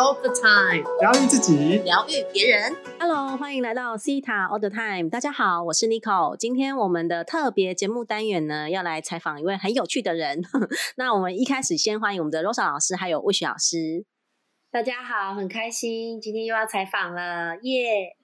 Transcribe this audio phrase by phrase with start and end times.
[0.00, 2.74] all the time，疗愈自己，疗愈别人。
[2.98, 5.10] Hello，欢迎来到 Cita All the Time。
[5.10, 6.34] 大家好，我是 Nico。
[6.38, 10.40] 今天我们的特别节目单元呢，要来采访一位很有趣的人。
[10.96, 14.06] 那我们一开始先欢迎我们的 Rosa 老师，还有 Wish 老师。
[14.70, 18.16] 大家好，很开心，今天又要采访了，耶、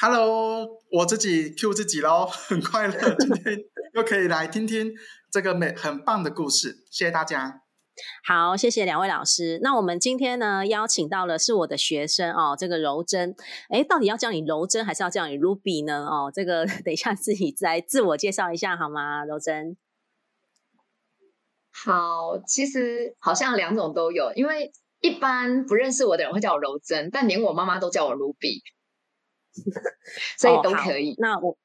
[0.00, 3.58] Hello，我自己 Q 自己喽， 很快乐，今天
[3.92, 4.90] 又可以来听听
[5.30, 7.59] 这个美很棒的故事，谢谢大家。
[8.24, 9.58] 好，谢谢两位老师。
[9.62, 13.34] 那我们今天呢，邀请到了是我的学生哦，这个柔珍。
[13.68, 16.06] 哎，到底要叫你柔珍，还是要叫你 Ruby 呢？
[16.06, 19.24] 哦，这个 等一下自己来自我介绍一下好吗？
[19.24, 19.76] 柔珍。
[21.72, 28.60] 好，其实好像两种都有，因为一般不认识我的人会叫我柔珍，但连我妈妈都叫我 Ruby，
[30.36, 31.14] 所以都可以。
[31.18, 31.56] 那我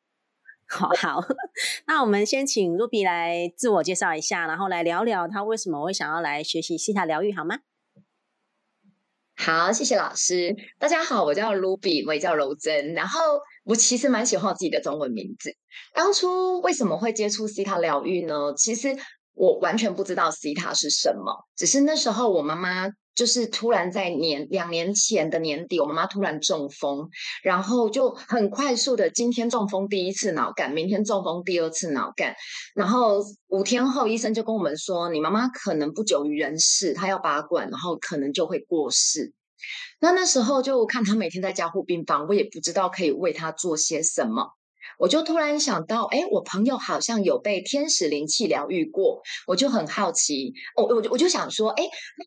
[0.79, 1.23] 好，
[1.87, 7.59] 那我们先请 Ruby 来自我介绍一下，然后来聊聊他为什么会想要来学习西塔疗愈，好吗？
[9.37, 10.55] 好，谢谢老师。
[10.79, 12.93] 大家好，我叫 Ruby，我也叫柔珍。
[12.93, 13.19] 然后
[13.63, 15.55] 我其实蛮喜欢我自己的中文名字。
[15.93, 18.53] 当初为什么会接触西塔疗愈呢？
[18.57, 18.95] 其实
[19.33, 27.09] 我完全不知道西塔是什么，只是那时候我妈妈就是突然在年两年前的年底，我妈妈突然中风，
[27.41, 32.35] 然后就很快速的，今天中风第一次脑干，明天中风第二次脑干，
[32.75, 39.33] 然后五天后医生就跟我们说，你妈妈可能不久于人世，她要拔管，然后可能就会过世。
[40.01, 44.51] 那那时候就看她每天在加护病房，我也不知道可以为她做些什么。
[44.99, 51.83] 我就突然想到，哎，我朋友好像有被天使灵气疗愈过，我就很好奇，我我就我就想说，哎，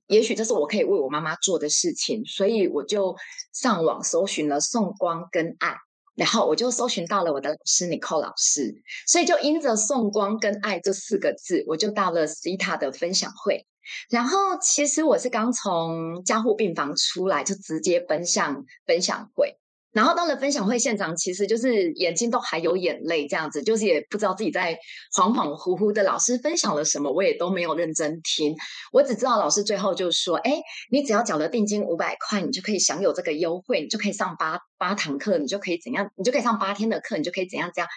[0.07, 3.15] 也许这是我可以为我妈妈做的事情，所以我就
[3.53, 5.77] 上网搜寻了送光跟爱，
[6.15, 8.75] 然后我就搜寻到了我的老师 Nicole 老师，
[9.07, 13.67] 所以就因着送光跟爱这四个字，我就到了 Cita 的分享会。
[14.11, 19.58] 然后其实我是刚从加护病房出来，就直接奔向分享会。
[19.93, 24.79] 然后到了分享会现场，其实就是眼睛都还有眼泪，这样子，就是也不知道自己在
[25.17, 26.03] 恍恍惚惚的。
[26.03, 28.55] 老师分享了什么，我也都没有认真听。
[28.93, 30.61] 我只知道老师最后就说：“哎，
[30.91, 37.89] 你只要缴了定金五百块，你就可以享有这个优惠，你就可以上八八堂课，你就可以怎样，你就可以上八天的课，你就可以怎样怎样。”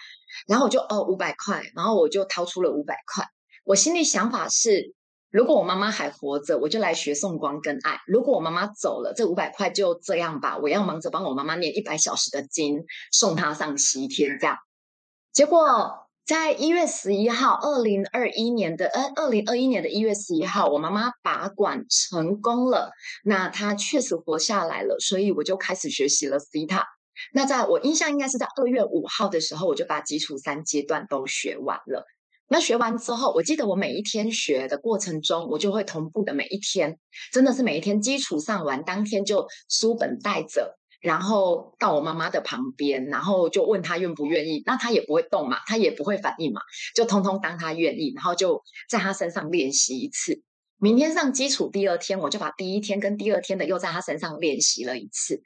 [0.48, 3.26] 然后我就哦五百块，然后我就掏出了五百块。
[3.64, 4.94] 我心里想法是。
[5.32, 10.58] 如果我妈妈还活着，我就来学送光跟爱；如果我妈妈走了，这五百块就这样吧。
[10.58, 14.38] 我要忙着帮我妈妈念一百小时的经，送她上西天。
[14.38, 14.58] 这样，
[15.32, 22.92] 结果在一月十一号，二零二一年的呃，二零二一年的一月十一号，我妈妈拔管成功了，
[23.24, 26.82] 那她确实活下来了，所以我就开始学习了 Cita。
[27.32, 32.04] 那在我印象应该是在二月五号的时候，我就把基础三阶段都学完了。
[32.52, 36.98] 那学完之后，我记得我每一天学的过程中，我就会同步的每一天，
[37.32, 46.60] 真的是每一天基础上完，当天就书本带着，然后到我妈妈的旁边，然后就问她愿不愿意，那她也不会动嘛，她也不会反应嘛，
[46.94, 50.42] 就通通当她愿意，然后就在她身上练习一次。
[50.76, 55.42] 明天上基础，第二天我就把第一天跟第二天的又在她身上练习了一次。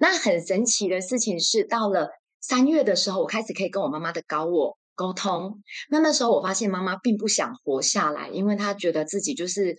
[0.00, 2.08] 那很神奇的事情是，到了
[2.40, 4.76] 三月的时候，我开始可以跟我妈妈的高我。
[4.94, 9.76] 沟通，那那时候我发现妈妈并不想活下来，因为她觉得自己就是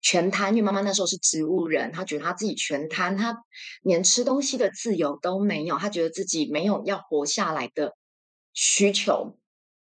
[0.00, 3.36] 全瘫，因为妈妈那时候是植物人，她觉得她自己全瘫，她
[3.82, 7.94] 连吃东西的自由都没有，她觉得自己没有要活下来的
[8.52, 9.38] 需求。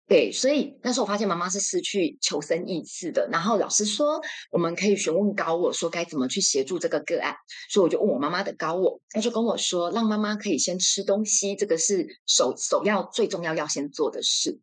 [0.07, 3.27] 对，所以那时候我发现妈妈是失去求生意志的。
[3.31, 4.21] 然后老师说，
[4.51, 7.33] 我们可以询问高我说该怎么去协助这个个案，
[7.71, 14.59] 所以我就问我妈妈的高我，他就跟我说，让妈妈可以先吃东西，这个是首首要最重要要先做的事。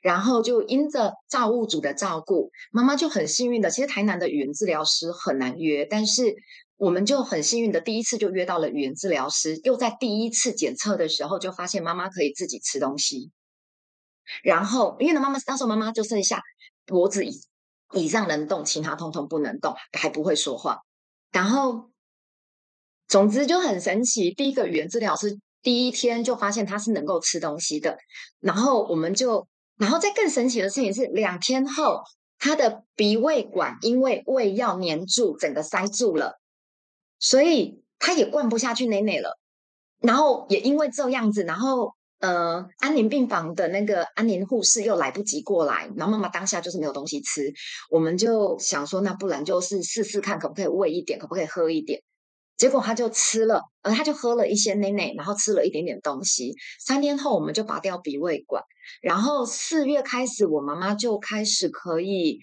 [0.00, 6.34] 然后就因着造物主的照顾，妈妈就很幸运的，其实台南的语言治疗师很难约，但是
[6.78, 13.30] 我们就很幸运的第一次就约到了语言治疗师，又在第一次检测的时候就发现妈妈可以自己吃东西。
[14.42, 16.40] 然后，因为呢，妈妈那时候妈妈就剩下
[16.84, 17.30] 脖子以
[17.92, 20.80] 以上能动，其他通通不能动，还不会说话。
[21.30, 21.90] 然后，
[23.06, 24.32] 总之就很神奇。
[24.32, 27.98] 第一个语言治疗师第一天就发现他是能够吃东西的，
[28.40, 29.46] 然后我们就，
[29.76, 32.02] 然后再更神奇的事情是，两天后
[32.38, 36.40] 他的鼻胃管因为胃药粘住，整个塞住了，
[37.18, 39.38] 所以他也灌不下去奶奶了。
[40.00, 41.94] 然后也因为这样子，然后。
[42.18, 47.52] 呃，安宁病房的那个安宁护士又来不及过来，然后妈妈当下就是没有东西吃，
[47.90, 52.02] 我们就想说，那不然就是试试看，可不可以喂一点，可不可以喝一点。
[52.56, 56.54] 结果他就吃了，呃，他就喝了一些奶奶，然后吃了一点点东西。
[56.80, 58.62] 三天后，我们就拔掉鼻胃管，
[59.02, 62.40] 然后四月开始，我妈妈就开始可以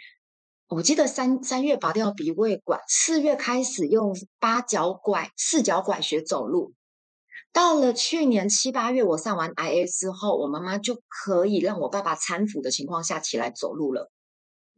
[0.69, 6.73] 我记得三三月拔掉鼻胃管，四月开始用八脚拐、四脚拐学走路。
[7.53, 14.11] 到了去年七八月，我上完 IA 之后，我妈妈就可以让我爸爸搀扶的情况下起来走路了。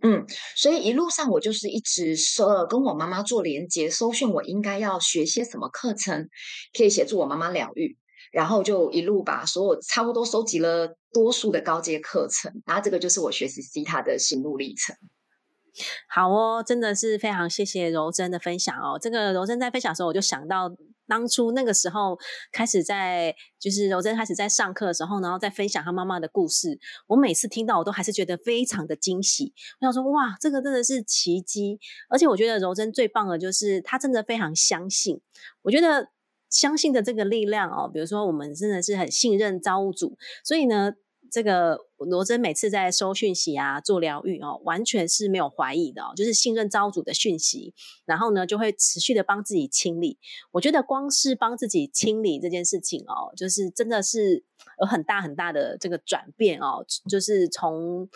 [0.02, 0.26] 嗯，
[0.58, 6.30] 所以一路上我就是一直说跟我妈妈做连接，搜寻我应该要学些什么课程，
[6.78, 7.98] 可以协助我妈妈疗愈。
[8.32, 14.94] 然后就一路把所有差不多收集了多数的高阶课程，然后这个就是我学习 C 塔的心路历程。
[16.08, 18.98] 好哦，真的是非常谢谢柔珍的分享哦。
[19.02, 20.76] 这个柔珍在分享的时候，我就想到
[21.08, 22.18] 当初那个时候
[22.52, 26.80] 开始在，就是柔珍开始在上课的时候，然后在分享她妈妈的故事。
[27.08, 29.54] 我每次听到，我都还是觉得非常的惊喜。
[29.80, 31.80] 我想说，哇，这个真的是奇迹！
[32.10, 35.22] 而且我觉得柔珍最棒的就是她真的非常相信。
[35.64, 36.10] 我觉得。
[36.48, 40.94] 相信的这个力量哦，比如说我们真的是很信任造物主，所以呢，
[41.30, 47.74] 这个罗真每次在收讯息啊、做疗愈哦，完全是没有怀疑的哦，就是信任招主的讯息，
[48.06, 50.20] 然后呢就会持续的帮自己清理。
[50.52, 54.44] 我觉得光是帮自己清理这件事情哦，就是真的是
[54.82, 58.10] 有很大很大的这个转变哦，就是从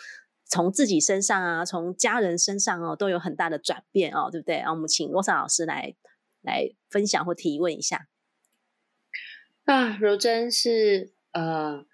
[0.44, 4.56] 从自己身上啊，从家人身上哦，都有很大的转变哦，对不对？
[4.56, 5.94] 啊我们请罗莎老师来
[6.42, 8.08] 来分享或提问一下。
[9.64, 11.86] 啊，柔真是呃，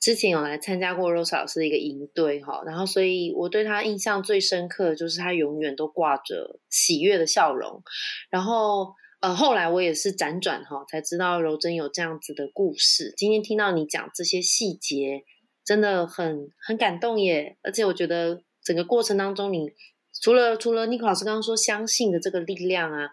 [0.00, 7.82] 之前有来参加过 Rose 老师的一个营队哈，然后所以我对他印象最深刻的就是他永远都挂着喜悦的笑容，
[8.30, 13.12] 然后呃，后来我也是辗转哈才知道柔珍有这样子的故事。
[13.14, 15.24] 今天听到你讲这些细节，
[15.62, 17.58] 真的很很感动耶！
[17.62, 19.70] 而且我觉得整个过程当中，你
[20.22, 23.10] 除了除了尼克老师刚刚说相信的这个力量啊，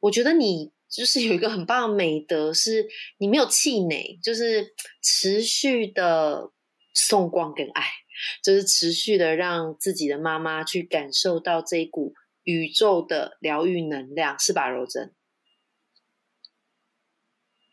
[0.00, 0.75] 我觉得你。
[0.88, 2.86] 就是有一个很棒的美德，是
[3.18, 4.72] 你没有气馁，就是
[5.02, 6.50] 持续的
[6.94, 7.84] 送光跟爱，
[8.42, 15.14] 就是持续的让自己的妈妈去感受到这一股宇宙的疗愈能量，是吧，柔珍？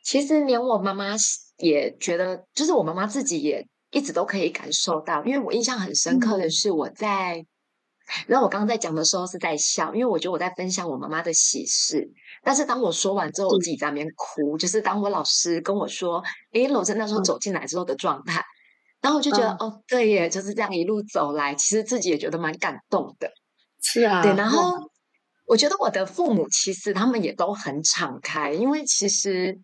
[0.04, 1.16] 其实连我妈妈
[1.58, 7.46] 也觉得，就是我妈妈自己也一直都可以感受到，因为我印象很深刻的是我在。
[8.28, 12.08] 然后我刚刚在讲的时候是在笑，因为我觉得我在分享我妈妈的喜事。
[12.44, 14.58] 但是当我说完之后，我自己在那边哭。
[14.58, 16.22] 就是当我老师跟我说
[16.52, 18.44] ：“诶，罗真那时候走进来之后的状态。”
[19.02, 23.32] 然后我就觉得，哦，对耶，就是这样一路走来，其实自己也觉得蛮感动的。
[23.82, 24.34] 是啊，对。
[24.36, 24.74] 然后
[25.48, 29.58] 我觉得我的父母其实他们也都很敞开，因为其实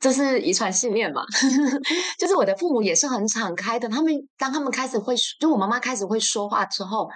[0.00, 1.22] 这是遗传信念嘛。
[2.18, 3.88] 就是我的父母也是很敞开的。
[3.88, 7.08] 他们当他们开始会，就我妈妈开始会说话之后。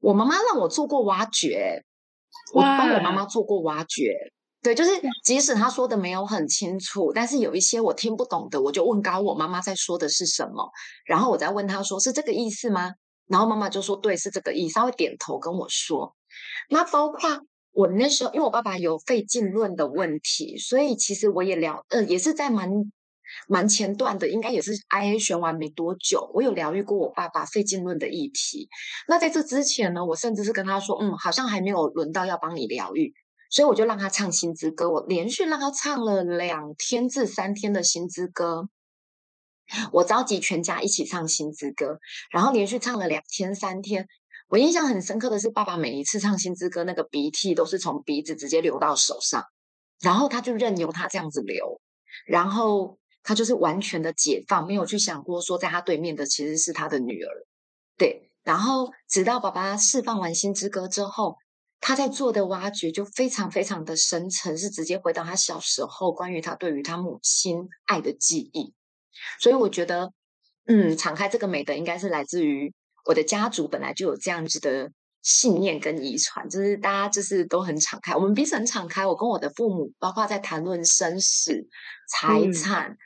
[0.00, 1.84] 我妈妈让我做过挖掘，
[2.54, 4.12] 我帮我妈妈做过挖掘。
[4.62, 4.90] 对，就是
[5.24, 10.70] 即使她说的没有很清楚，但是有一些我听不懂的，我就问高我妈妈在说的是什么，
[11.06, 12.92] 然后我再问她说是这个意思吗？
[13.26, 16.14] 然后妈妈就说对，是这个意思，她会点头跟我说。
[16.70, 17.40] 那包括
[17.72, 22.68] 我那时候，因为我爸爸有肺浸润的问题，所以其实我也了，呃，也是在蛮。
[23.46, 28.68] 蛮前段的，应该也是 IA 选完没多久，我有疗愈过我爸爸费劲论的议题。
[29.06, 33.12] 那在这之前呢，我甚至是跟他说，嗯，好像还没有轮到要帮你疗愈，
[33.50, 38.68] 所以我就让他唱新之歌，我连续让他唱了两天至三天的新之歌。
[39.92, 41.98] 我召集全家一起唱新之歌，
[42.30, 44.06] 然后连续唱了两天三天。
[44.48, 49.44] 我印象很深刻的是，爸爸每一次唱新之歌，那个鼻涕都是从鼻子直接流到手上，
[50.00, 51.80] 然后他就任由他这样子流，
[52.26, 52.98] 然后。
[53.28, 57.30] 他就是完全的解放，没有去想过说在他对面的其实是他的女儿，
[57.98, 58.30] 对。
[58.42, 61.36] 然后直到爸爸释放完心之歌之后，
[61.78, 68.72] 他在做的挖掘就非常非常的深沉，是直接回到他小时候关于他对于他母亲爱的记忆。
[69.38, 70.10] 所以我觉得，
[70.66, 72.72] 嗯，敞开这个美德应该是来自于
[73.04, 79.04] 我的家族本来就有这样子的信念跟遗传，就是大家就是都很敞开，我们彼此很敞开。
[79.06, 81.52] 我跟我的父母，包括在谈论生死、
[82.08, 82.96] 财产。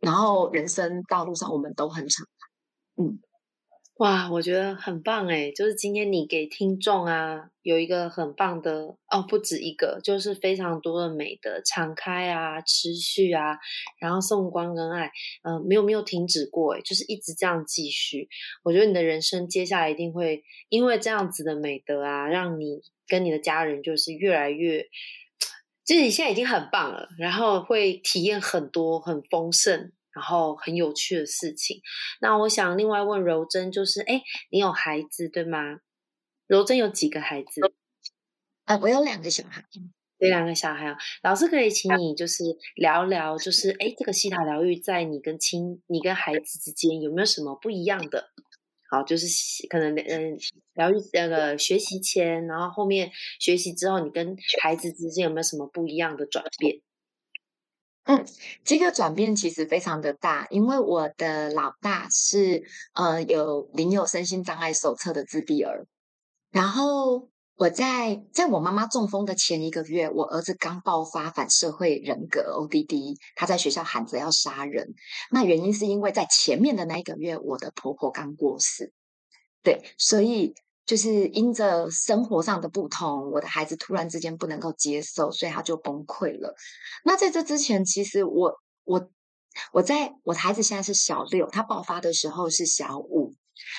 [0.00, 3.02] 然后人生道路上，我们都很敞开。
[3.02, 3.20] 嗯，
[3.98, 5.52] 哇，我觉得很棒哎！
[5.52, 13.58] 就是今天你给听众啊，有一个很棒的哦，不止一个，就是非常多的美的敞开啊，持续啊，
[14.00, 15.10] 然后送光跟爱，
[15.42, 18.28] 嗯，没有没有停止过哎，就是一直这样继续。
[18.62, 24.86] 我觉得你的人生接下来一定会因为这样子的美德啊，让你跟你的家人就是越来越。
[25.90, 31.82] 其实你现在已经很棒了，然后会体验很多很丰盛，然后很有趣的事情。
[32.20, 35.80] 那我想另外问柔珍，就是哎，你有孩子对吗？
[36.46, 37.60] 柔珍有几个孩子？
[38.66, 39.64] 啊，我有两个小孩。
[40.18, 42.44] 有两个小孩啊，老师可以请你就是
[42.76, 48.30] 聊聊，就是哎，这个西塔疗愈在你跟亲、你跟孩子之间有没有什么不一样的？
[48.90, 49.26] 好，就是
[49.68, 50.36] 可能嗯，
[50.74, 56.80] 疗愈那个学习前，然后后面学习之后，你跟孩子之间有没有什么不一样的转变？
[58.04, 58.24] 嗯，
[58.64, 65.86] 这个转变其实非常的大，因为我的老大是呃有领有身心障碍手册的自闭儿，
[66.50, 67.30] 然后
[67.60, 74.94] 我在在我妈妈中风的前一个月，我儿子刚爆发反社会人格 ODD，他在学校喊着要杀人，
[75.30, 78.94] 那原因是因为在前面的那一个月，我的婆婆刚过世，
[79.62, 80.54] 对，所以。
[80.86, 86.56] 就是因着生活上的不同，我的孩子突然之间不能够接受，所以他就崩溃了。
[87.04, 88.52] 那在这之前，其实我
[88.82, 89.08] 我
[89.72, 93.29] 我在我的孩子现在是小六，他爆发的时候是小五。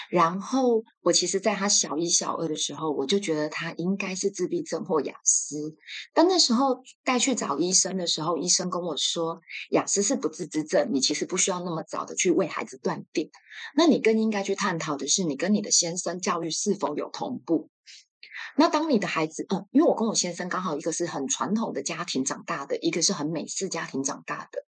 [0.10, 5.76] 然后我其实，在他小一、小二的时候，我就觉得他应该是自闭症或雅思。
[6.14, 13.30] 但那时候带去找医生的时候，医生跟我说，雅思是不治之症，你其实不需要那么早的去为孩子断定。
[13.76, 17.70] 那你更应该去探讨的是，你跟你的先生教育是否有同步。
[18.58, 24.66] 那当你的孩子，嗯，因为我跟我先生刚好一个是很传统的家庭长大的，一个是很美式家庭长大的，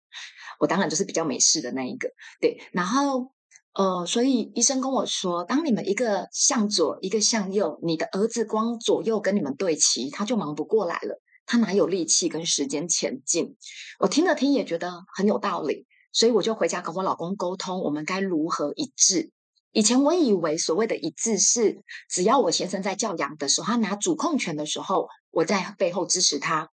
[0.60, 3.32] 我当然就是比较美式的那一个，对，然后。
[3.73, 13.55] 呃，所以医生跟我说，当你们一个向左，一个向右，你的儿子光左右跟你们对齐，他就忙不过来了，他哪有力气跟时间前进？
[13.99, 19.31] 我听了听也觉得很有道理，所以我就回家跟我老公沟通，我们该如何一致？
[19.71, 26.67] 以前我以为所谓的一致是，只要我先生在教养的时候，他拿主控权的时候，我在背后支持他；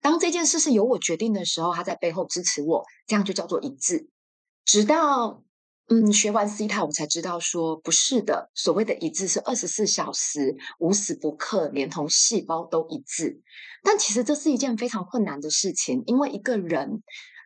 [0.00, 4.08] 当这件事是由我决定的时候，他在背后支持我，这样就叫做一致。
[4.64, 5.42] 直到。
[5.88, 8.50] 嗯，学完 C 塔，我才知道说不是的。
[8.54, 13.40] 所谓的一致是二十四小时无时不刻，连同细胞都一致。
[13.84, 17.04] 但其实这是一件非常困难的事情，因为一个人，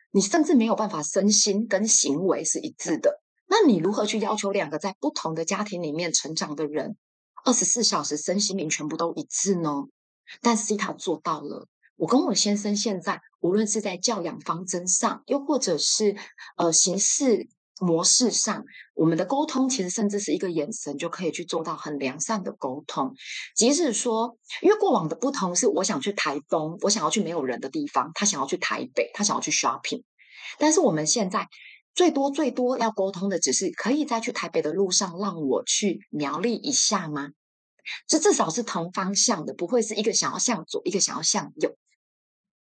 [0.09, 3.21] 你甚至没有办法身心跟行为是一致的。
[3.47, 6.97] 那你如何去要求两个在不同的家庭里面成长的人，
[7.45, 9.69] 二十四小时身心灵全部都一致呢？
[10.41, 11.67] 但 C 塔做到了。
[11.95, 16.15] 我跟我先生现在，无论是在教养方针上，又或者是
[16.57, 17.47] 呃形式。
[17.81, 23.15] 模式上，我们的沟通其实甚至是一个眼神就可以去做到很良善的沟通。
[23.55, 30.03] 即使说，因为过往的不同是，我想去台东，我想要去没有人的地方，他想要去台北，他想要去 shopping。
[30.59, 31.47] 但是我们现在
[31.95, 37.29] 最多最多要沟通的，只是可以在去台北的路上让我去苗栗一下吗？
[38.07, 41.75] 这至少是同方向的，不会是一个想要向左，一个想要向右。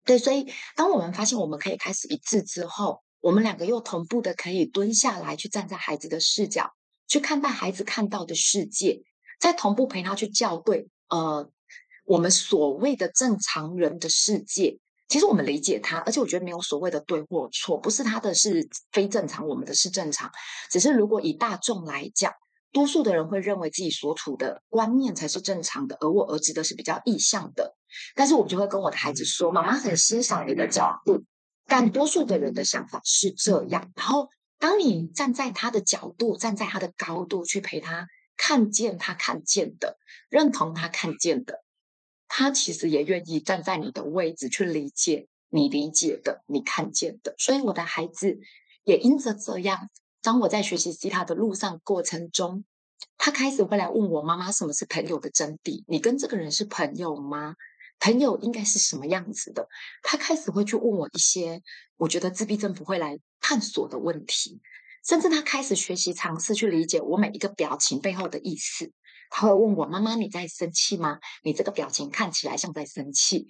[0.06, 3.02] 对，所以当我们发现我们可以开始一致之后。
[3.20, 6.72] 我们两个又同步的可以蹲下来，去站在孩子的视角，
[7.06, 9.02] 去看待孩子看到的世界，
[9.38, 10.88] 再同步陪他去校对。
[11.08, 11.50] 呃，
[12.04, 20.30] 我们所谓的正常人的世界，其实我们理解他，而且我觉得没有所谓的对或错，不是他的是非正常，我们的是正常。
[20.70, 22.32] 只是如果以大众来讲，
[22.72, 27.76] 多数的人会认为自己所处的观念才是正常的，而我儿子的是比较意向的。
[28.14, 31.24] 但是我就会跟我的孩子说：“妈妈很欣赏你的角度。”
[31.70, 39.96] 但多数的人的想法是这样，然后当你站在他的角度，站在他的高度去陪他看见他看见的，
[40.28, 41.62] 认同他看见的，
[42.26, 47.36] 他其实也愿意站在你的位置去理解你理解的，你看见的。
[47.38, 48.40] 所以我的孩子
[48.82, 49.90] 也因着这样，
[50.22, 52.64] 当我在学习吉他的路上过程中，
[53.16, 55.84] 他开始会来问我妈妈什么是朋友的真谛？
[55.86, 57.54] 你跟这个人是朋友吗？
[58.00, 59.68] 朋友应该是什么样子的？
[60.02, 61.62] 他开始会去问我一些
[61.96, 64.60] 我觉得自闭症不会来探索的问题，
[65.06, 68.90] 甚至他开始学习尝试去理解我每一个表情背后的意思。
[69.32, 71.20] 他会问我：“妈妈，你在生气吗？
[71.44, 73.46] 你这个表情看起来像在生气。”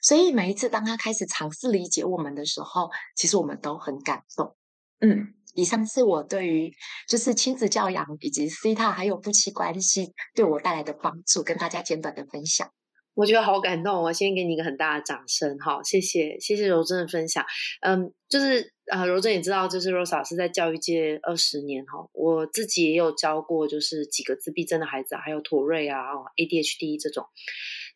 [0.00, 4.54] 所以每一次当他开始尝试理解我们的时候，其实我们都很感动。
[5.00, 6.72] 嗯，以上是我对于
[7.08, 12.70] 就是亲子教养以及 C 塔还有夫妻关系对我带来的帮助，跟大家简短的分享。
[13.14, 17.44] 我觉得好感动，我先给你一个很大的掌声，哈，谢谢，谢谢柔珍的分享。
[17.80, 27.24] 嗯，就是啊，柔珍也知道，就是 Rose 老师在教育界二十年，哈，我自己也有教过，就是几个自闭症的孩子，还有妥瑞啊，哦，ADHD 这种，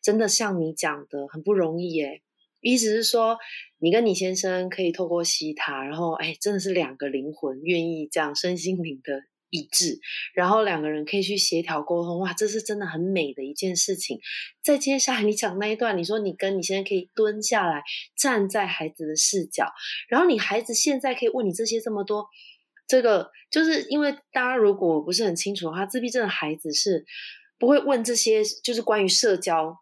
[0.01, 2.21] 真的像你讲的很不容易耶。
[2.61, 3.37] 意思是说，
[3.77, 9.23] 你跟你先生可以透过西塔，然后哎，真的是两个灵魂愿意这样身心灵的。
[9.49, 9.99] 一致，
[10.33, 14.19] 然后两个人可以去协调沟通，哇，这是真的很美的一件事情。
[14.63, 17.83] 在接下来你讲那一段，你说你跟你现在可以蹲下来，
[18.15, 19.71] 站在孩子的视角，
[20.07, 22.27] 然后你孩子现在可以问你这些这么多，
[22.87, 27.05] 这个就是因为大家如果不是很清楚的话，自闭症的孩子是
[27.57, 29.77] 不会问这些，就是关于社交。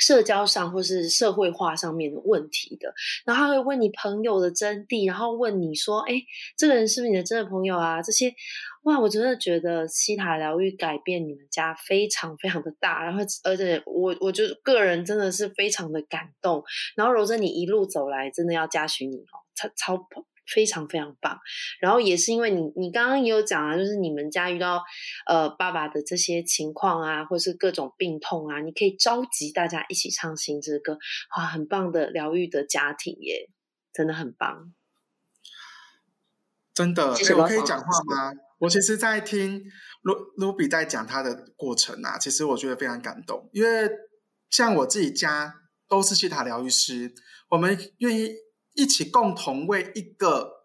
[0.00, 2.92] 社交上或是社会化上面的问题的，
[3.24, 6.14] 然后他会问你朋友的真谛，然后问你说：“哎，
[6.56, 8.34] 这个人是不是你的真的朋友啊？”这些，
[8.84, 16.64] 哇，我真的觉得西塔疗愈改变你们家非常非常的大，然后而且我我就个人真的是非常的感动。
[16.96, 20.06] 然后柔着，你一路走来，真的要嘉许你哦，超超。
[20.52, 21.38] 非常非常棒，
[21.80, 24.82] 然后也是因为你，你刚刚也有讲啊，就是你们家遇到
[25.26, 30.98] 呃爸爸的这些情况啊，或是各种病痛啊，你可以召集大家一起唱新之歌，
[31.36, 33.48] 哇，很棒的疗愈的家庭耶，
[33.92, 34.74] 真的很棒，
[36.74, 37.12] 真的。
[37.36, 38.32] 我可以讲话吗？
[38.58, 39.62] 我其实，在听
[40.02, 43.88] 卢卢比在讲他的过程啊，其实我觉得非常感动，因为
[44.50, 45.54] 像我自己家
[45.88, 47.14] 都是西塔疗愈师，
[47.50, 48.34] 我们愿意。
[48.80, 50.64] 一起共同为一个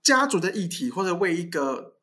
[0.00, 1.96] 家族的议题，或者为一个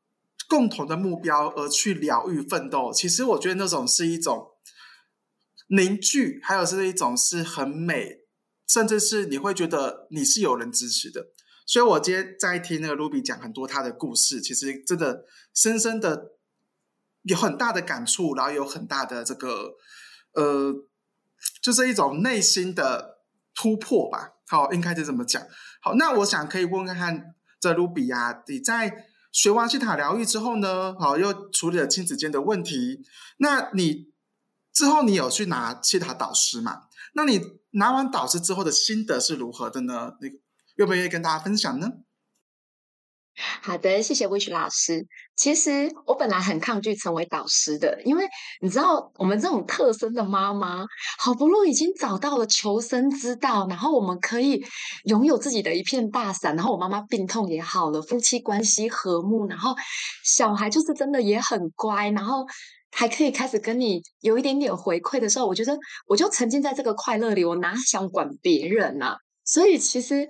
[0.50, 2.92] 共同的目标而去疗愈奋斗。
[2.92, 4.52] 其实我觉得那种是一种
[5.70, 8.26] 凝聚，还有是一种是很美，
[8.68, 11.28] 甚至是你会觉得你是有人支持的。
[11.66, 16.34] 所以我今天在听那个 Ruby 讲很多他的故事，其实真的深深的
[17.24, 19.76] 有很大的感触，然后有很大的这个
[20.34, 20.74] 呃，
[21.62, 23.22] 就是一种内心的
[23.54, 24.36] 突破吧。
[24.48, 25.42] 好，应该是怎么讲？
[25.82, 30.96] 好，那我想可以问看看泽卢比亚，你在学完西塔疗愈之后呢？
[31.00, 33.04] 好，又处理了亲子间的问题。
[33.38, 34.08] 那你
[34.74, 36.84] 之后你有去拿西塔导师嘛？
[37.14, 40.14] 那你拿完导师之后的心得是如何的呢？
[40.22, 40.30] 你
[40.76, 41.90] 愿不愿意跟大家分享呢？
[43.62, 45.06] 好的，谢谢 Wish 老师。
[45.36, 48.26] 其实我本来很抗拒成为导师的，因为
[48.62, 50.84] 你知道，我们这种特生的妈妈，
[51.20, 54.66] 好不容易已经找到了求生之道，然后我们可以
[55.04, 59.76] 拥有自己的一片大伞，然后我妈妈病痛也好了，夫妻关系和睦，然后
[60.24, 62.44] 小孩就是真的也很乖，然后
[62.92, 65.78] 还可以开始跟你有一点点回馈的时候，我觉得
[66.08, 69.18] 我就沉浸在这个快乐里，我哪想管别人啊？
[69.44, 70.28] 所以其实。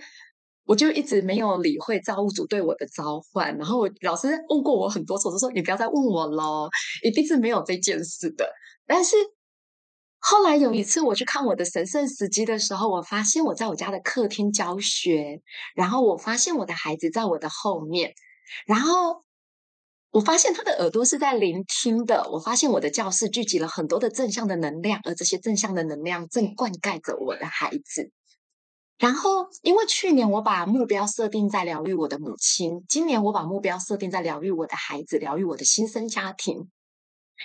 [0.67, 6.69] 我就一直没有理会造物主对我的召唤，然后老师问过我很多次，我说你不要再问我喽，
[7.03, 8.47] 一定是没有这件事的。
[8.85, 9.15] 但是
[10.19, 15.41] 后来有一次我去看我的神圣时机的时候，我发现我在我家的客厅教学，
[15.73, 18.13] 然后我发现我的孩子在我的后面，
[18.65, 19.23] 然后
[20.11, 28.11] 我发现他的耳朵是在聆听的，我发现我的教室聚集了很多的正向的能量，而这些正向的能量正灌溉着我的孩子。
[28.97, 36.69] 然后，因为去年我把目标设定在疗愈我的母亲，今年我把目标设定在疗愈我的孩子，疗愈我的新生家庭。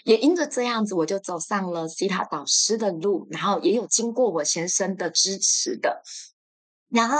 [0.04, 6.02] 也因着这样子，我就走上了西塔导师的路，然后也有经过我先生的支持的。
[6.88, 7.18] 然后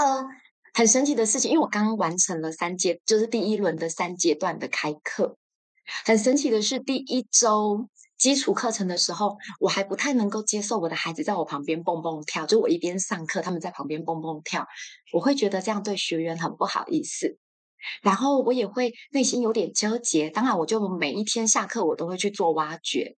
[0.73, 5.37] 很神奇的事情，因为我刚刚完成了三阶，就是第一轮的三阶段的开课。
[6.05, 7.87] 很神奇的是，第一周。
[8.23, 14.65] 基础课程的时候，我还不太能够接受我的孩子在我旁边蹦蹦跳，就我一边上课，他们在旁边蹦蹦跳，
[15.11, 17.37] 我会觉得这样对学员很不好意思，
[18.01, 20.29] 然后我也会内心有点纠结。
[20.29, 23.17] 当然，我就每一天下课我都会去做挖掘。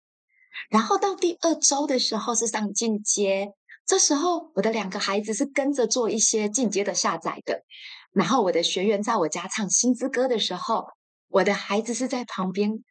[0.71, 3.53] 然后到第二周的时候是上进阶，
[3.85, 7.61] 这时候我的两个孩子是跟着做一些进阶的下载的。
[8.14, 10.87] 然后我的学员在我家唱新之歌的时候，
[11.29, 12.83] 我的孩子是在旁边。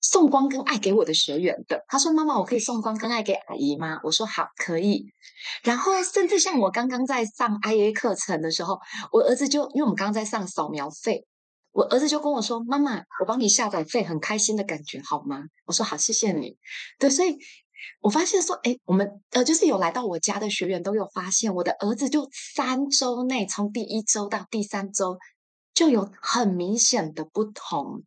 [0.00, 5.06] 送光跟爱给我的学员的，他说：“妈妈，我可以送光跟爱给阿姨吗？”我说：“好，可以。”
[5.64, 8.78] 然后甚至像我刚刚在上 IA 课程的时候，
[9.12, 11.26] 我儿子就因为我们刚刚在上扫描费，
[11.72, 16.56] 我儿子就跟我说：“妈妈，我帮你下载费，很开心的感觉，好吗？”我说：“好，谢谢你。”
[17.00, 17.36] 对，所以
[18.00, 25.18] 我发现说，哎，我们呃，就是有来到我家的学员都有发现，我的儿子就三周内，从第一周到第三周，
[25.74, 28.04] 就有很明显的不同。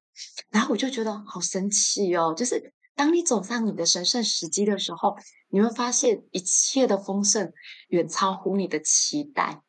[0.49, 5.15] 然后我就觉得好神奇哦，就是当你走上你的神圣时机的时候，
[5.49, 7.51] 你会发现一切的丰盛
[7.89, 9.62] 远超乎你的期待。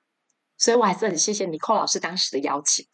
[0.58, 2.86] 所以我还是很谢谢你寇老师当时的邀请。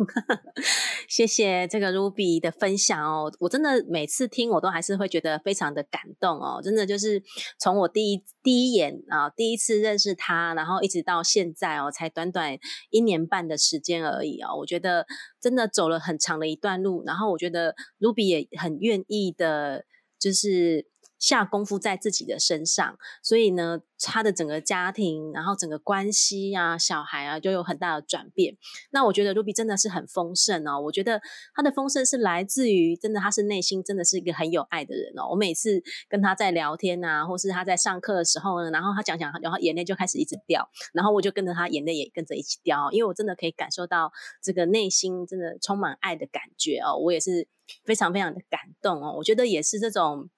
[1.08, 7.22] 谢谢这个 Ruby 的分享哦，我真的每次听我都还是会觉得非常的感动哦，真的就是
[7.58, 12.58] 从我第一第一眼啊，第一次认识他，然后一直到现在哦，才短短
[12.90, 15.06] 一年半的时间而已哦，我觉得
[15.40, 19.84] 真的走了很长的一段路，然后我觉得 Ruby 也很愿意的，
[20.18, 20.88] 就是。
[21.20, 28.56] 下功夫在自己的身上，所以呢，他的整个家庭，然后整个关系啊，小孩啊，就有很大的转变。
[28.90, 30.80] 那我觉得 Ruby 真的是很丰盛哦。
[30.80, 31.20] 我觉得
[31.54, 35.28] 他的丰盛是来自于真的，他是内心真的是一个很有爱的人哦。
[35.30, 44.10] 我每次跟他在聊天啊，或是他在上课的时候呢，然后他讲讲，然后眼泪就开始一直掉，然后我就跟着他眼泪也跟着一起掉，因为我真的可以感受到
[44.42, 46.96] 这个内心真的充满爱的感觉哦。
[46.96, 47.46] 我也是
[47.84, 49.14] 非常非常的感动哦。
[49.18, 50.30] 我觉得也是这种。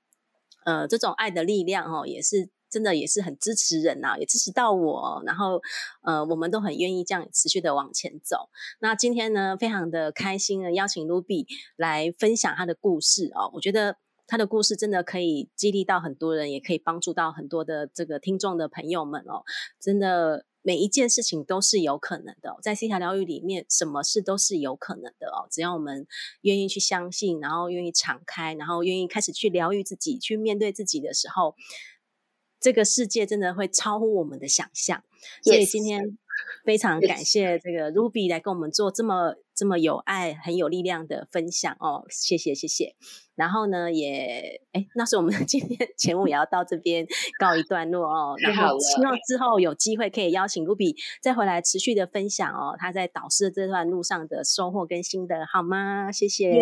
[0.65, 5.23] 呃，这种爱的力量哦，也是真的也是很支持人呐，也支持到我。
[5.27, 5.61] 然后
[6.03, 8.49] 呃，我们都很愿意这样持续的往前走。
[8.81, 11.47] 那今天呢，非常的开心的邀请 Ruby
[11.77, 13.51] 来分享他的故事哦。
[13.55, 13.97] 我觉得
[14.27, 19.43] 他的故事真的可以激励到很多人，也可以帮助到很多的这个听众的朋友们哦。
[19.81, 20.45] 真的。
[20.63, 25.47] 每一件事情都是有可能的，在西塔疗愈里面，什么事都是有可能的哦。
[25.51, 26.07] 只要我们
[26.41, 31.55] 愿意去相信，然后愿意敞开，然后愿意开始去疗愈自己，去面对自己的时候，
[32.61, 35.05] 这个世界真的会超乎我们的想象。
[35.43, 36.17] 所以今天。
[36.65, 42.95] 非常感谢这个 Ruby 来跟我们做这么这么有爱、很有力量的分享哦，谢谢谢谢。
[43.35, 47.07] 然后呢，也哎，那是我们 今天节目也要到这边
[47.39, 48.37] 告一段落哦。
[48.45, 56.13] 然后希望之后有机会可以邀请 Ruby 再回来持续的分享哦，他在导师这段路上的收获跟心得，好吗？
[56.13, 56.53] 谢谢，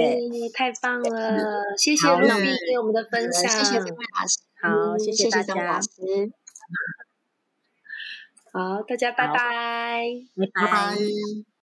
[0.54, 5.80] 太棒了，谢谢 Ruby 给我们的分享，谢谢老师，好，谢谢大家。
[8.52, 10.02] 好，大家拜拜，
[10.36, 11.49] 拜拜。